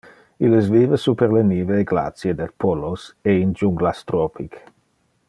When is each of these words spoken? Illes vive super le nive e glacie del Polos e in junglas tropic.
Illes 0.45 0.69
vive 0.75 0.97
super 1.03 1.27
le 1.35 1.43
nive 1.49 1.77
e 1.81 1.85
glacie 1.91 2.33
del 2.39 2.51
Polos 2.65 3.07
e 3.23 3.37
in 3.45 3.53
junglas 3.63 4.05
tropic. 4.13 4.63